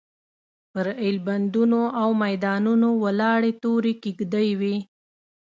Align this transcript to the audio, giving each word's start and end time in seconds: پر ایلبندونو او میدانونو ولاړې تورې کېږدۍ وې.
پر 0.71 0.87
ایلبندونو 1.03 1.81
او 2.01 2.09
میدانونو 2.23 2.89
ولاړې 3.03 3.51
تورې 3.61 3.93
کېږدۍ 4.03 4.49
وې. 4.59 4.75